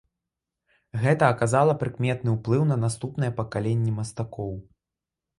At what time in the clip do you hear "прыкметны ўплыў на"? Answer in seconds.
1.83-2.77